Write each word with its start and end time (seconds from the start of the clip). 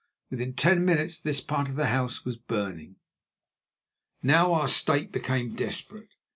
Within 0.31 0.53
ten 0.55 0.83
minutes 0.83 1.19
this 1.19 1.41
part 1.41 1.69
of 1.69 1.75
the 1.75 1.85
house 1.85 2.25
was 2.25 2.35
burning. 2.35 2.95
Now 4.23 4.51
our 4.55 4.67
state 4.67 5.11
became 5.11 5.53
desperate. 5.53 6.15